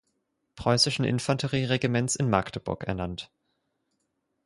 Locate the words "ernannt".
2.85-3.29